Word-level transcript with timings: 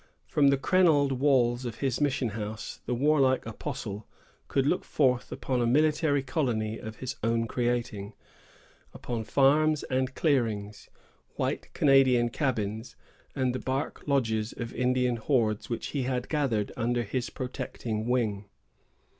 From 0.25 0.47
the 0.47 0.57
crenelled 0.57 1.11
walls 1.11 1.63
of 1.63 1.75
his 1.75 2.01
mission 2.01 2.29
house 2.29 2.79
the 2.87 2.95
warlike 2.95 3.45
apostle 3.45 4.07
could 4.47 4.65
look 4.65 4.83
forth 4.83 5.31
upon 5.31 5.61
a 5.61 5.67
military 5.67 6.23
colony 6.23 6.79
of 6.79 6.95
his 6.95 7.17
own 7.23 7.45
creating, 7.45 8.15
upon 8.95 9.23
farms 9.23 9.83
and 9.83 10.15
clearings, 10.15 10.89
white 11.35 11.71
Canadian 11.75 12.29
cabins, 12.29 12.95
and 13.35 13.53
the 13.53 13.59
bark 13.59 14.01
lodges 14.07 14.53
of 14.53 14.73
Indian 14.73 15.17
hordes 15.17 15.69
which 15.69 15.89
he 15.89 16.01
had 16.01 16.29
gathered 16.29 16.71
under 16.75 17.03
his 17.03 17.29
protecting 17.29 18.07
wing. 18.07 18.45